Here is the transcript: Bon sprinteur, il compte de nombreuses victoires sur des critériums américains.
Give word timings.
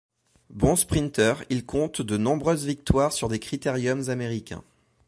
Bon 0.49 0.75
sprinteur, 0.75 1.43
il 1.51 1.63
compte 1.63 2.01
de 2.01 2.17
nombreuses 2.17 2.65
victoires 2.65 3.13
sur 3.13 3.29
des 3.29 3.37
critériums 3.37 4.09
américains. 4.09 4.63